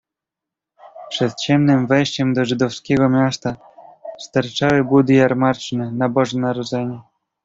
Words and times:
"Przed 1.09 1.35
ciemnem 1.35 1.87
wejściem 1.87 2.33
do 2.33 2.45
żydowskiego 2.45 3.09
miasta 3.09 3.55
sterczały 4.19 4.83
budy 4.83 5.13
jarmarczne 5.13 5.91
na 5.91 6.09
Boże 6.09 6.39
Narodzenie." 6.39 6.99